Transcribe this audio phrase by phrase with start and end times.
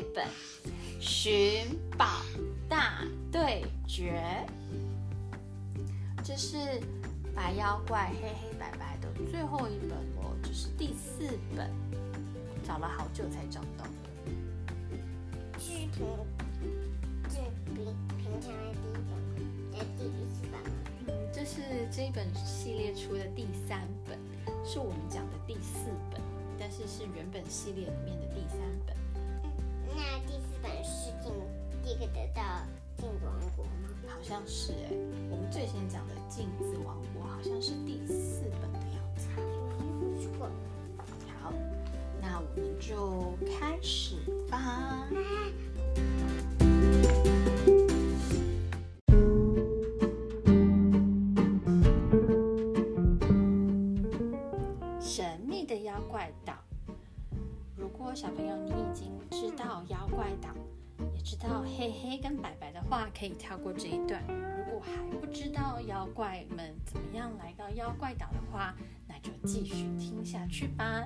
[0.00, 0.26] 绘本
[0.98, 2.22] 《寻宝
[2.70, 4.18] 大对决》，
[6.24, 6.56] 这是
[7.34, 11.70] 白妖怪黑黑白白的最后一本了，这是第四本，
[12.66, 13.90] 找了好久才找到的。
[15.58, 16.06] 是平，
[17.28, 17.36] 是
[17.66, 17.84] 平
[18.16, 20.14] 平常的第一
[20.50, 20.64] 本，的
[21.04, 21.08] 第？
[21.08, 21.60] 嗯，这是
[21.92, 24.18] 这一本系列出的第三本，
[24.64, 26.22] 是我们讲的第四本，
[26.58, 28.96] 但是是原本系列里面的第三本。
[30.82, 31.32] 是进
[31.82, 32.42] 第一个得到
[32.96, 33.88] 镜子王国吗？
[34.08, 34.90] 好像是哎，
[35.30, 39.28] 我们最先讲的镜子王国好像是第四本的样子。
[39.98, 40.50] 不错。
[41.40, 41.52] 好，
[42.20, 44.16] 那我们就开始
[44.50, 45.08] 吧。
[58.14, 60.48] 小朋友你已经知道妖怪岛，
[61.14, 64.22] 也知道黑黑跟白白的话，可以跳过这一段。
[64.28, 68.74] 如果还不知道妖怪们怎么样来到妖怪岛的话，
[69.06, 71.04] 那就继续听下去吧。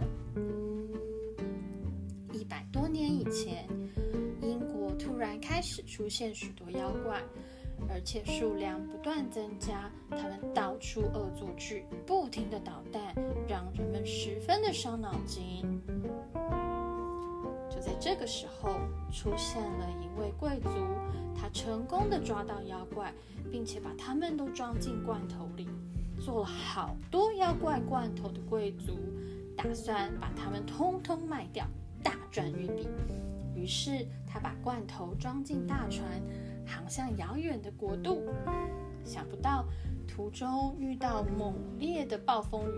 [2.33, 3.69] 一百多年以前，
[4.41, 7.23] 英国突然开始出现许多妖怪，
[7.89, 9.91] 而且数量不断增加。
[10.11, 13.15] 他们到处恶作剧，不停的捣蛋，
[13.49, 15.81] 让人们十分的伤脑筋。
[18.05, 20.69] 这个时候，出现了一位贵族，
[21.35, 23.11] 他成功的抓到妖怪，
[23.51, 25.67] 并且把他们都装进罐头里，
[26.21, 28.93] 做了好多妖怪罐头的贵族，
[29.57, 31.67] 打算把它们通通卖掉，
[32.03, 32.87] 大赚一笔。
[33.57, 36.07] 于是他把罐头装进大船，
[36.67, 38.21] 航向遥远的国度。
[39.03, 39.65] 想不到
[40.07, 42.75] 途中遇到猛烈的暴风雨，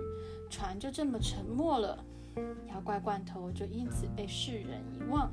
[0.48, 2.04] 船就这么沉没了。
[2.68, 5.30] 妖怪罐头就因此被世人遗忘。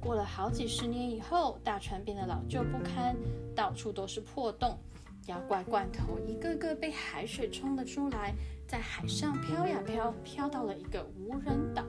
[0.00, 3.16] 过了好几十年以后，大船变得老旧不堪，
[3.54, 4.78] 到处都是破洞。
[5.26, 8.32] 妖怪罐头一个个被海水冲了出来，
[8.68, 11.84] 在海上飘呀飘，飘到了一个无人岛。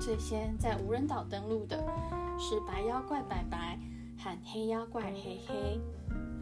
[0.00, 1.76] 最先在无人岛登陆的
[2.38, 3.78] 是白妖怪白白
[4.18, 5.80] 和黑妖怪黑黑，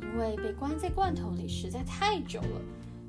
[0.00, 2.60] 因为被关在罐头里实在太久了。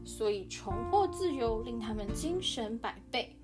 [0.05, 3.35] 所以重获自由令他们精神百倍，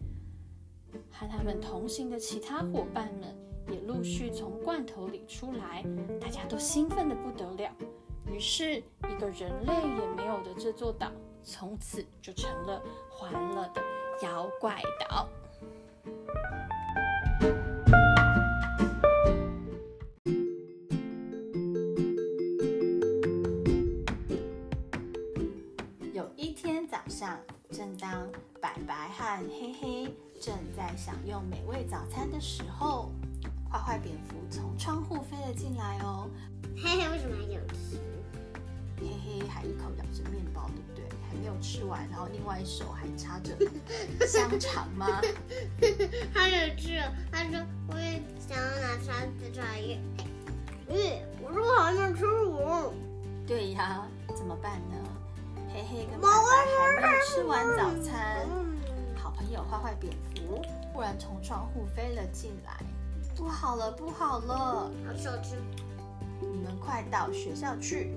[1.11, 3.35] 和他们同行的其他伙伴们
[3.71, 5.83] 也陆续从罐头里出来，
[6.19, 7.71] 大家都兴奋的不得了。
[8.29, 11.11] 于是，一个人类也没有的这座岛，
[11.43, 13.81] 从此就成了欢乐的
[14.21, 15.29] 妖怪岛。
[29.37, 33.11] 和黑黑正在享用美味早餐的时候，
[33.71, 36.27] 坏坏蝙蝠从窗户飞了进来哦。
[36.75, 38.01] 嘿嘿，为什么还有吃？
[38.99, 41.05] 黑黑还一口咬着面包，对不对？
[41.29, 43.55] 还没有吃完，然后另外一手还插着
[44.25, 45.21] 香肠吗？
[46.33, 46.99] 他有吃，
[47.31, 49.99] 他说我也想要拿叉子抓鱼。
[50.89, 52.91] 咦，我说我还没吃完。
[53.45, 54.03] 对呀，
[54.35, 54.95] 怎么办呢？
[55.71, 56.31] 嘿嘿跟白白
[56.75, 58.47] 还没有吃完早餐。
[59.47, 60.61] 好朋友坏坏蝙蝠
[60.93, 62.83] 忽然从窗户飞了进来，
[63.35, 64.91] 不好了，不好了！
[65.05, 65.55] 好小吃。
[66.41, 68.11] 你们快到学校去！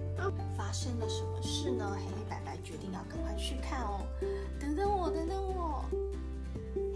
[0.56, 1.96] 发生了什么事呢？
[1.96, 4.00] 黑黑白白决定要赶快去看哦。
[4.58, 5.84] 等等我，等等我。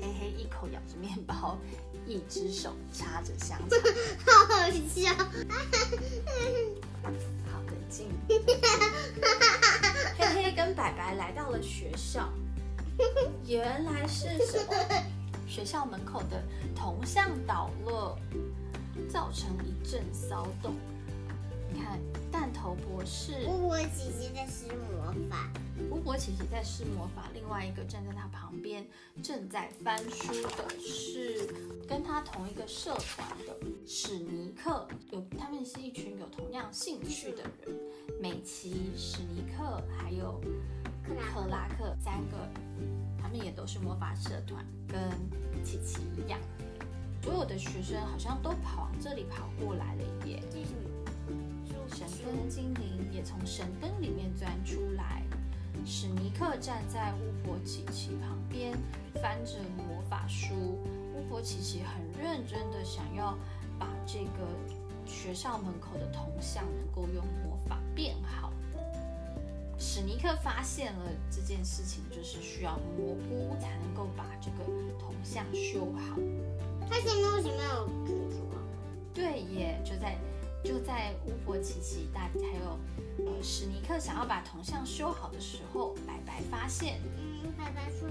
[0.00, 1.56] 黑黑一口咬着面包，
[2.04, 3.78] 一只手插着香肠，
[13.64, 14.75] 原来是什么？
[15.48, 16.42] 学校门口的
[16.76, 18.19] 铜像倒了，
[19.08, 20.75] 造成一阵骚动。
[21.72, 21.98] 你看，
[22.30, 25.50] 弹头博士，巫婆姐姐在施魔法，
[25.90, 28.87] 巫婆姐姐在施魔法，另外一个站在她旁边
[29.22, 31.49] 正在翻书的是
[31.88, 33.56] 跟她同一个社团的
[33.87, 37.75] 史尼克，有他们是一群有同样兴趣的人，
[38.20, 40.38] 美琪、史尼克还有
[41.04, 42.36] 克拉克三个，
[43.20, 44.98] 他们也都是魔法社团，跟
[45.64, 46.38] 琪琪一样。
[47.22, 50.42] 所有的学生好像都跑往这里跑过来了耶。
[51.88, 55.22] 神灯精灵也从神灯里面钻出来。
[55.86, 58.76] 史尼克站在巫婆琪琪旁边，
[59.22, 60.54] 翻着魔法书。
[61.14, 63.38] 巫婆琪琪很认真的想要
[63.78, 64.48] 把这个
[65.06, 68.52] 学校门口的铜像能够用魔法变好。
[69.94, 74.64] 史尼克发现了这件事情，就是需要蘑菇才能够把这个
[74.99, 76.17] 铜像修好。
[76.91, 78.58] 他前面为什么有蜘蛛啊？
[79.14, 80.19] 对耶，就在
[80.64, 82.76] 就在巫婆琪琪大还有
[83.25, 88.08] 呃史尼克想要把铜像修好的时候，白白发现嗯，白白说，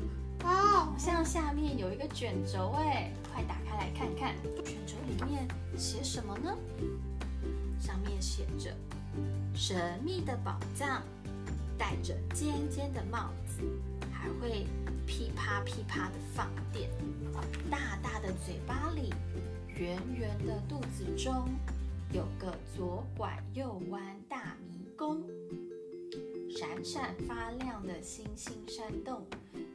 [0.50, 4.34] 哦，铜像下面有一个卷轴，哎，快打开来看看，
[4.64, 5.46] 卷轴里面
[5.78, 6.56] 写什么呢？
[7.78, 8.74] 上面写着
[9.54, 11.04] “神秘的宝藏”，
[11.78, 13.64] 戴着尖尖的帽子，
[14.12, 14.66] 还会
[15.06, 16.90] 噼啪噼啪的放电，
[17.70, 19.14] 大大的嘴巴里，
[19.68, 21.50] 圆圆的肚子中，
[22.12, 25.22] 有个左拐右弯大迷宫，
[26.50, 29.26] 闪闪发亮的星星山洞，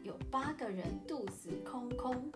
[0.03, 2.31] 有八个人肚子空空。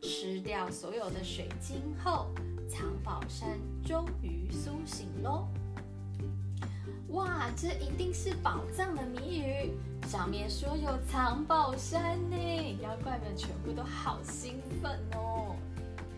[0.00, 2.28] 吃掉所有的水晶后，
[2.68, 5.46] 藏宝山终于苏醒喽！
[7.12, 9.72] 哇，这一定是宝藏的谜语，
[10.08, 15.54] 上面说有藏宝山呢，妖怪们全部都好兴奋哦。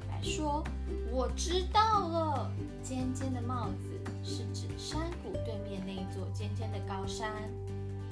[0.08, 0.62] 来说，
[1.10, 2.50] 我知道了，
[2.80, 7.32] 尖尖的帽子是指山谷对面那一座尖尖的高山。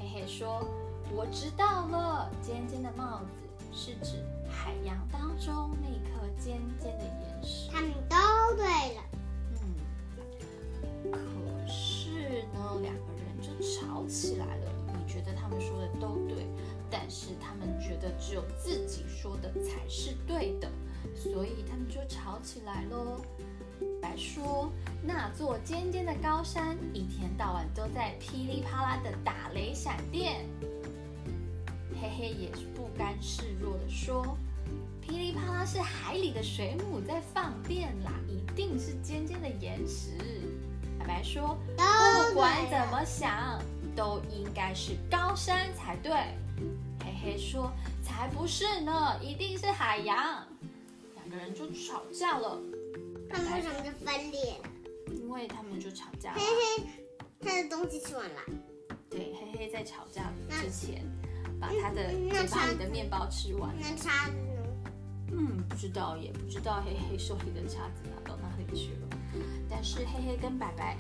[0.01, 0.67] 嘿嘿说，
[1.13, 7.71] 我知道了，尖尖的帽子是指海洋当中那颗尖尖的岩石。
[7.71, 8.65] 他们都对
[8.97, 9.03] 了。
[14.03, 14.73] 吵起来了。
[14.89, 16.47] 你觉得他们说的都对，
[16.91, 20.69] 但是他们觉得只有自己说的才是对的，
[21.15, 23.21] 所以他们就吵起来喽。
[24.01, 24.71] 来说，
[25.03, 30.45] 那座尖尖的高山一天到晚都在噼里啪啦的打雷闪电。
[32.01, 34.37] 嘿嘿也是不甘示弱的说
[35.01, 40.11] ：“噼里啪啦是海里的水母在放电啦，一定是尖尖的岩石。”
[40.99, 43.61] 白白说：“不管怎么想，
[43.95, 46.13] 都应该是高山才对。”
[47.05, 47.73] 嘿嘿说
[48.03, 50.47] ：“才不是呢，一定是海洋。”
[51.17, 52.61] 两个人就吵架了，
[53.31, 54.69] 他们为什么就分裂了？
[55.15, 56.45] 因为他们就吵架了嘿。
[56.79, 56.85] 嘿，
[57.41, 58.41] 他的东西吃完了。
[59.11, 61.05] 对，嘿嘿在吵架之前，
[61.61, 63.75] 把他的嘴巴里的面包吃完。
[63.79, 64.93] 那叉子呢？
[65.33, 69.09] 嗯，不知道，也不知道嘿嘿手里的叉子拿到哪里去了。
[69.69, 70.97] 但是嘿嘿跟白白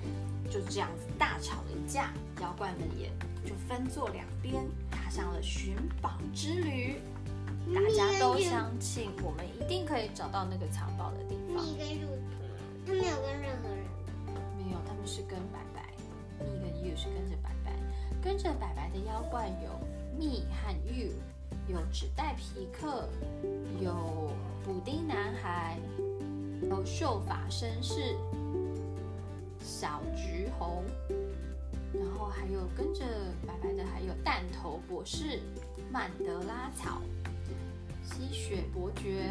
[0.52, 2.12] 就这样子大吵了一架，
[2.42, 3.10] 妖怪们也
[3.48, 7.00] 就分坐两边，踏上了寻宝之旅。
[7.74, 11.64] 大家都相信我们一定可以找到那个藏宝的地方。
[11.64, 13.78] 蜜跟入土啊，他没有跟任何人。
[14.58, 15.88] 没有，他们是跟白白，
[16.44, 17.72] 蜜跟 you 是跟着白白，
[18.22, 19.80] 跟着白白的妖怪有
[20.18, 21.12] 蜜和 you，
[21.68, 23.08] 有纸袋皮克，
[23.80, 24.30] 有
[24.64, 25.78] 补丁男孩，
[26.68, 28.16] 有秀发绅士，
[29.62, 30.84] 小橘红，
[31.92, 33.04] 然后还有跟着
[33.46, 35.40] 白白的还有弹头博士、
[35.92, 37.00] 曼德拉草、
[38.02, 39.30] 吸血伯爵，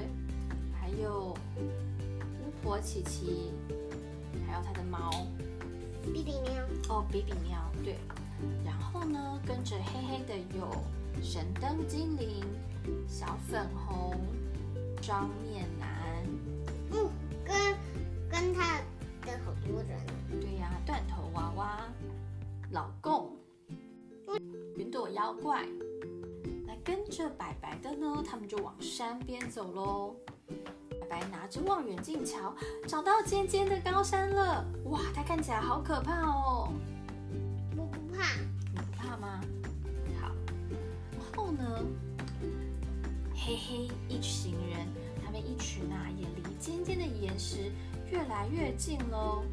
[0.80, 3.52] 还有巫婆琪琪，
[4.48, 5.28] 还有他的猫。
[6.04, 6.52] 比比喵，
[6.90, 7.96] 哦，比比喵，对。
[8.66, 10.68] 然后呢，跟着黑黑的有
[11.22, 12.44] 神灯精灵、
[13.08, 14.20] 小粉红、
[15.00, 15.91] 妆面男，
[20.92, 21.80] 断头娃娃、
[22.72, 23.32] 老公、
[24.76, 25.66] 云朵妖怪。
[26.68, 30.14] 那跟着白白的呢，他们就往山边走喽。
[31.10, 32.54] 白白拿着望远镜瞧，
[32.86, 34.66] 找到尖尖的高山了。
[34.88, 36.74] 哇，它看起来好可怕哦。
[37.78, 38.36] 我不怕，
[38.74, 39.40] 你不怕吗？
[40.20, 40.34] 好，
[41.14, 41.86] 然后呢，
[43.34, 44.86] 嘿嘿，一行人，
[45.24, 47.72] 他们一群啊，也离尖尖的岩石
[48.12, 49.46] 越来越近喽。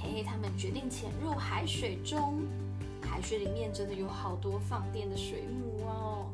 [0.00, 2.42] 嘿嘿，他们决定潜入海水中，
[3.02, 6.30] 海水里面真的有好多放电的水母哦，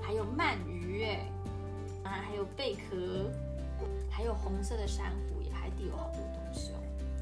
[0.00, 1.30] 还有鳗鱼哎，
[2.02, 3.30] 啊，还有贝壳，
[4.10, 6.80] 还有红色的珊瑚，也海底有好多东西哦，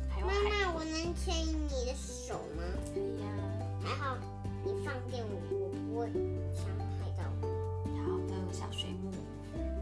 [0.09, 2.63] 还有妈海妈，我能牵你的手吗？
[2.95, 3.27] 可以呀、
[3.83, 4.17] 还好
[4.65, 6.07] 你放电我，我不会
[6.55, 6.65] 伤
[7.01, 7.99] 害到你。
[7.99, 9.11] 好的，小水母。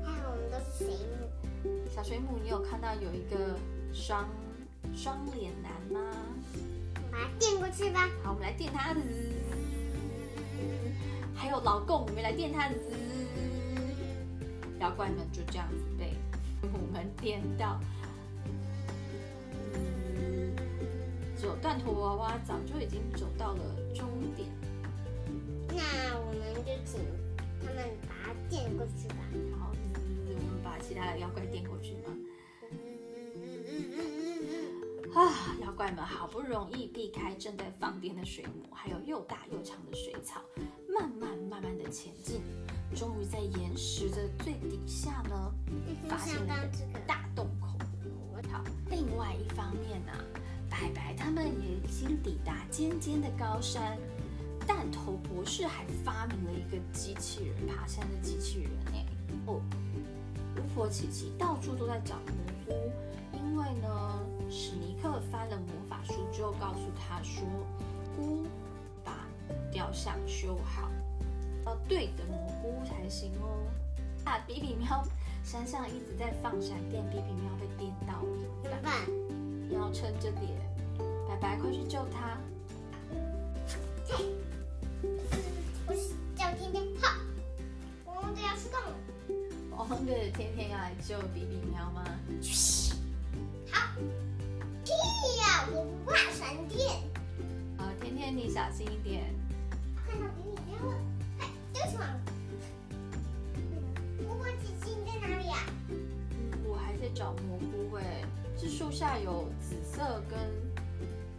[0.02, 1.90] 还好我们都是水母。
[1.94, 3.58] 小水母，你有看到有一个
[3.92, 4.26] 双
[4.92, 6.00] 双脸男吗？
[7.10, 8.08] 把它电过去吧。
[8.22, 8.92] 好，我们来电它。
[8.92, 9.00] 滋
[11.34, 12.68] 还有老公，我们来电它。
[12.68, 12.76] 滋
[14.80, 16.14] 妖怪们就这样子被
[16.62, 17.80] 我们电到。
[19.74, 20.54] 嗯
[21.36, 23.62] 只有断头娃娃早就已经走到了
[23.94, 24.48] 终点。
[25.68, 27.00] 那我们就请
[27.60, 29.16] 他们把它垫过去吧。
[29.58, 32.16] 好，我们把其他的妖怪垫过去吗？
[35.14, 35.56] 啊！
[35.60, 40.40] 妖怪们好不容易避开正在放电的水母，还有又大又长的水草，
[40.88, 42.42] 慢慢慢慢的前进。
[42.96, 45.52] 终于在岩石的最底下呢，
[46.08, 47.78] 发现了一个大洞口。
[48.50, 50.12] 好，另外一方面呢，
[50.68, 53.96] 白白他们也已经抵达尖尖的高山。
[54.66, 58.92] 弹头博士还发明了一个机器人爬山的机器人呢。
[59.46, 59.60] 哦，
[60.56, 62.16] 巫婆琪琪到处都在找
[65.30, 67.42] 翻了魔法书之后告诉他说，
[68.16, 68.46] 菇
[69.04, 69.26] 把
[69.70, 70.90] 雕像修好，
[71.66, 73.66] 要对的蘑菇才行哦。
[74.24, 75.04] 啊，比比喵，
[75.44, 78.28] 山上一直在放闪电，比比喵被电到了，
[78.62, 78.92] 怎么办？
[79.68, 80.50] 你要撑着点，
[81.28, 82.38] 白白快去救他。
[85.86, 85.94] 我
[86.34, 87.18] 叫天天，好，
[88.06, 88.96] 我们都要出动了。
[89.76, 92.04] 我们的天天要来救比比喵吗？
[93.70, 93.92] 好，
[95.20, 97.02] 屁呀，我不怕闪电。
[97.78, 99.32] 好，天天你小心一点。
[100.06, 100.96] 看到比比喵了，
[101.38, 102.20] 嗨，丢去嘛。
[104.22, 105.56] 蘑菇姐姐你在哪里呀？
[106.66, 108.24] 我还在找蘑菇哎，
[108.56, 110.38] 这树下有紫色跟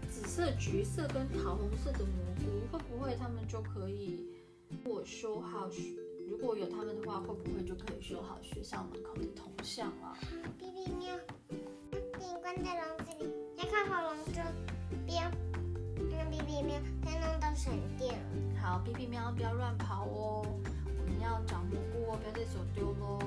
[0.09, 4.19] 紫色、橘色跟桃红色的蘑菇，会不会他们就可以？
[4.69, 5.93] 如果修好学，
[6.29, 10.17] 如果有他们的话，会不会就可以修好学校门口的铜像了？
[10.57, 11.15] 比比喵，
[11.91, 14.41] 给你关在笼子里，要看好笼子，
[15.05, 15.21] 不要
[16.17, 18.61] 让比比喵再弄到闪电了。
[18.61, 20.45] 好，比比喵不要乱跑哦，
[20.85, 23.19] 我们要找蘑菇哦，不要再走丢喽。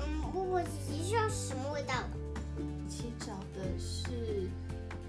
[0.00, 2.62] 嗯，巫婆琪琪需要什么味道的？
[2.86, 4.48] 一起找的是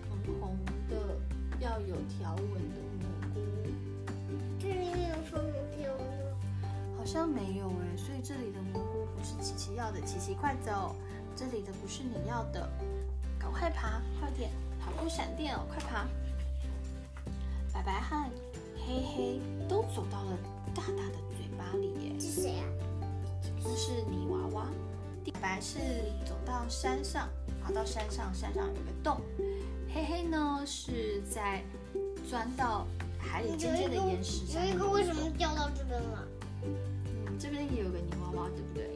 [0.07, 1.17] 红红的，
[1.59, 3.41] 要有条纹的蘑菇，
[4.59, 6.37] 这里面有什么条纹吗？
[6.97, 10.95] 好像没有哎，所以这里的蘑菇不是琪琪要的，琪琪快走，
[11.35, 12.69] 这里的不是你要的，
[13.41, 16.05] 赶快爬，快点，跑过闪电哦，快爬！
[17.73, 18.29] 白白和
[18.77, 20.37] 黑黑都走到了
[20.75, 22.65] 大大的嘴巴里耶，是谁啊？
[23.63, 24.67] 这是泥娃娃。
[25.25, 25.79] 白白是
[26.23, 27.27] 走到山上，
[27.63, 29.19] 爬到山上，山上有个洞。
[29.91, 31.63] 黑黑呢是在
[32.29, 32.85] 钻到
[33.17, 34.71] 海里尖尖的岩石上面。
[34.71, 36.27] 有一个为什么掉到这边了？
[36.63, 38.90] 嗯，这边也有个泥娃娃，对不对？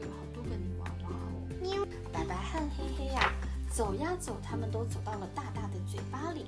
[3.76, 6.46] 走呀走，他们都走到了大大的嘴巴里。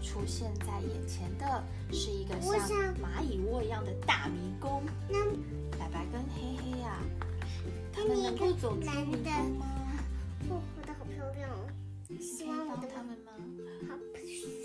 [0.00, 2.60] 出现在眼前的是一个像
[2.94, 4.80] 蚂蚁窝一样的大迷宫。
[5.08, 5.18] 那
[5.76, 6.96] 白白跟黑黑呀、
[7.92, 9.66] 他们能够走出迷宫吗？
[10.48, 11.66] 哦，我的好漂亮哦！
[12.20, 13.32] 希望我的他们吗？
[13.88, 14.62] 好水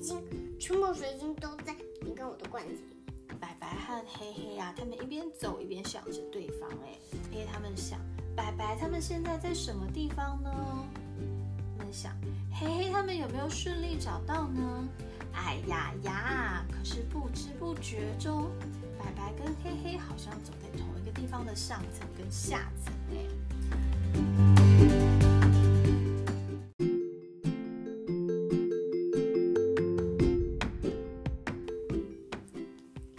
[0.00, 3.36] 晶，全部水晶都在你跟我的罐子里。
[3.38, 6.70] 白白和黑黑呀、他们一边走一边想着对方。
[6.86, 6.98] 哎，
[7.30, 8.00] 黑黑他们想，
[8.34, 10.50] 白白他们现在在什么地方呢？
[11.92, 12.16] 想，
[12.50, 14.88] 黑黑他们有没有顺利找到呢？
[15.34, 16.64] 哎呀呀！
[16.70, 18.50] 可是不知不觉中，
[18.98, 22.94] 白白跟黑黑好像走在同一个地方的上层跟下层。
[23.10, 23.16] 哎，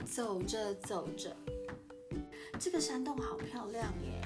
[0.05, 1.35] 走着走着，
[2.59, 4.21] 这个山洞好漂亮耶！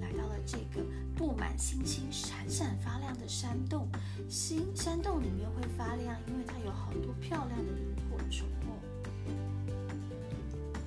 [0.00, 0.84] 来到了这个
[1.16, 3.88] 布满星星、闪闪发亮的山洞。
[4.28, 8.72] 星山洞里面会发亮，因为它有好多漂亮的萤火虫哦。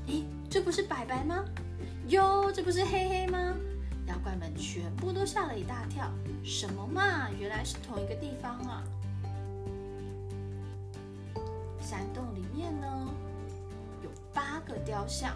[0.07, 1.43] 咦，这不是白白吗？
[2.07, 3.55] 哟，这不是黑黑吗？
[4.07, 6.11] 妖怪们全部都吓了一大跳。
[6.43, 8.83] 什么嘛，原来是同一个地方啊！
[11.81, 12.87] 山洞里面呢，
[14.03, 15.35] 有八个雕像，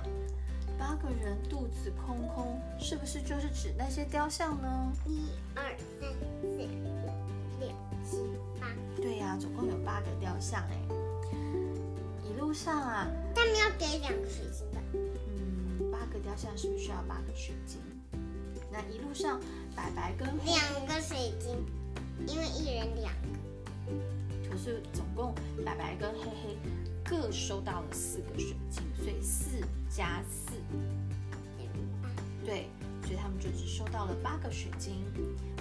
[0.80, 4.94] 八个人肚子空空，是不是就是指那些雕像呢？
[5.06, 6.10] 一二三
[6.42, 7.70] 四五六
[8.04, 8.18] 七
[8.60, 10.80] 八，对呀、总共有八个雕像哎。
[12.24, 13.06] 一路上啊，
[13.36, 14.80] 他们要给两个水晶的。
[14.94, 17.82] 嗯，八个雕像是不是需要八个水晶？
[18.72, 19.38] 那一路上，
[19.76, 21.58] 白白跟两个水晶，
[22.26, 24.50] 因为一人两个。
[24.50, 26.58] 可是总共白白跟黑黑
[27.10, 30.52] 各收到了四个水晶，所以四加四，
[31.58, 32.10] 等于八。
[32.46, 32.68] 对，
[33.02, 34.94] 所以他们就只收到了八个水晶。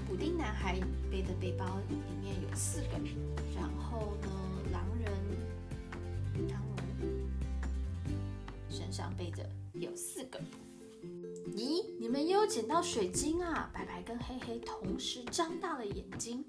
[0.07, 0.79] 补丁男孩
[1.11, 2.99] 背的背包里面有四个，
[3.57, 4.29] 然后呢，
[4.73, 5.11] 狼人
[6.49, 6.77] 汤姆
[8.69, 10.39] 身上背着有四个。
[11.57, 13.71] 咦，你们也有捡到水晶啊！
[13.73, 16.45] 白白跟黑黑同时张大了眼睛。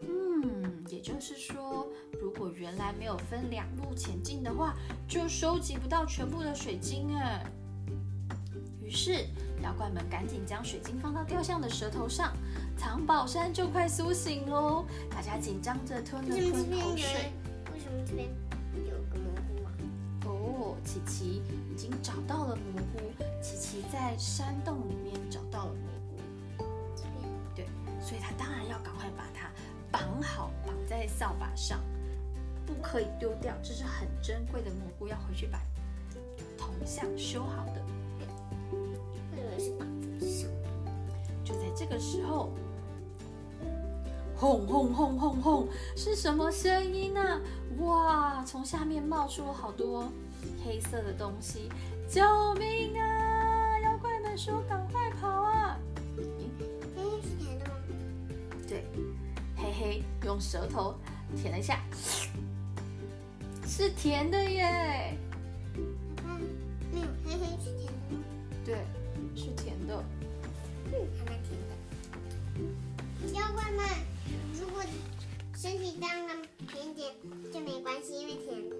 [0.00, 1.86] 嗯，也就是说，
[2.20, 4.74] 如果原来没有分两路前进的话，
[5.06, 7.44] 就收集不到全部的水晶哎。
[8.82, 9.26] 于是，
[9.62, 12.32] 妖怪们赶紧将水晶放到雕像的舌头上，
[12.76, 14.84] 藏宝山就快苏醒喽！
[15.10, 17.32] 大家紧张着吞了吞口水。？
[17.72, 18.28] 为什么这边
[18.74, 19.70] 有个蘑菇啊？
[20.26, 22.98] 哦，琪琪琪已经找到了蘑菇，
[23.42, 25.86] 琪琪在山洞里面找到了蘑
[26.58, 26.64] 菇，
[27.54, 27.66] 对，
[28.00, 29.39] 所以他当然要赶快把它
[30.00, 31.78] 绑好，绑在扫把上，
[32.66, 35.60] 不可以丢掉，这是很珍贵的蘑菇，要回去把
[36.56, 37.82] 铜像修好的。
[38.72, 39.86] 我以为是绑
[40.18, 40.48] 在上。
[41.44, 42.50] 就在这个时候，
[44.36, 47.40] 轰轰轰轰轰，是什么声音呢、
[47.80, 48.42] 哇！
[48.46, 50.10] 从下面冒出了好多
[50.64, 51.68] 黑色的东西，
[52.08, 52.22] 救
[52.54, 53.78] 命啊！
[53.80, 54.99] 妖怪们说：“赶快
[60.30, 60.94] 用舌头
[61.36, 61.80] 舔了一下，
[63.66, 65.18] 是甜的耶。
[66.22, 66.40] 嗯，
[66.92, 68.22] 没有，嘿嘿，是甜的吗？
[68.64, 68.76] 对，
[69.34, 70.04] 是甜的。
[70.84, 71.70] 嗯，还蛮甜的。
[73.34, 73.84] 妖怪们，
[74.54, 74.80] 如果
[75.56, 76.34] 身体脏了
[76.68, 77.12] 甜点
[77.52, 78.76] 就没关系，因为甜的。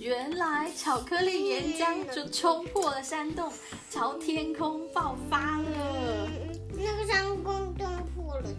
[0.00, 3.52] 原来巧克力岩浆就冲破了山洞，
[3.88, 5.68] 朝天空爆发了。
[5.70, 6.28] 嗯，
[6.76, 8.50] 那个山洞洞破了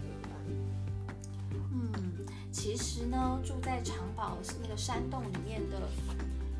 [2.65, 5.87] 其实呢，住在城堡那个山洞里面的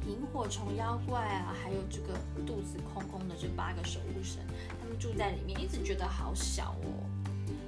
[0.05, 2.13] 萤火虫妖怪啊，还有这个
[2.45, 4.37] 肚子空空的这八个守护神，
[4.79, 7.01] 他们住在里面，一直觉得好小哦。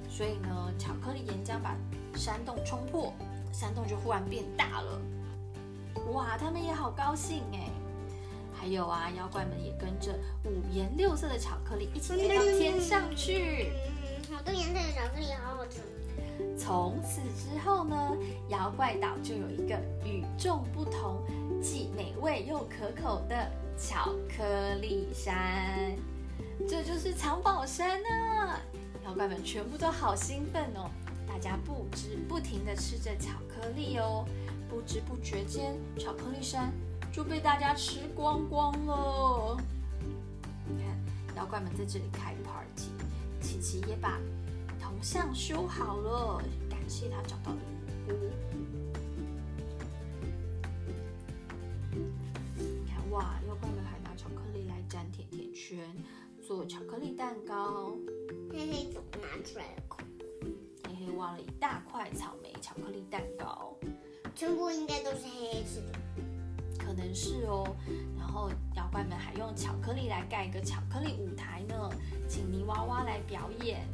[0.08, 1.76] 所以呢，巧克力岩浆把
[2.14, 3.12] 山洞冲破，
[3.52, 5.00] 山洞就忽然变大了。
[6.12, 7.68] 哇，他们也好高兴哎！
[8.54, 13.72] 还有啊，妖怪们也跟着五颜六色的巧克力一起飞到天上去。
[14.30, 15.57] 嗯，好多颜色的巧克力，好。
[16.68, 17.96] 从此之后呢，
[18.50, 21.22] 妖怪岛就有一个与众不同、
[21.62, 25.96] 既美味又可口的巧克力山，
[26.68, 28.60] 这就是藏宝山啊！
[29.06, 30.90] 妖怪们全部都好兴奋哦，
[31.26, 34.26] 大家不知不停的吃着巧克力哦，
[34.68, 36.70] 不知不觉间，巧克力山
[37.10, 39.56] 就被大家吃光光了。
[40.66, 42.90] 你看，妖怪们在这里开 party，
[43.40, 44.18] 琪琪也把
[44.78, 46.42] 铜像修好了，
[46.88, 47.58] 谢他找到的
[48.06, 48.30] 蘑菇。
[52.56, 55.78] 你看哇，妖怪们还拿巧克力来粘甜甜圈，
[56.42, 57.92] 做巧克力蛋糕。
[58.50, 59.82] 嘿嘿，怎么拿出来了？
[60.88, 63.76] 嘿嘿挖了一大块草莓巧克力蛋糕，
[64.34, 65.92] 全部应该都是黑黑吃的。
[66.78, 67.76] 可能是哦。
[68.16, 71.90] 然后妖怪们还用巧克力来盖一个巧克力舞台呢，
[72.28, 73.86] 请泥娃娃来表演，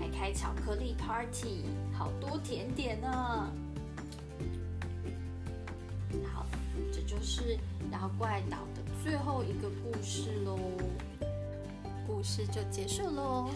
[0.00, 3.50] 还开巧克力 party，好多甜点呢。
[6.32, 6.46] 好，
[6.92, 7.58] 这就是
[7.92, 10.58] 妖怪岛的最后一个故事喽，
[12.06, 13.50] 故事就结束喽。